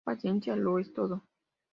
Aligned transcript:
Paciencia 0.03 0.55
lo 0.55 0.79
es 0.79 0.91
todo". 0.95 1.21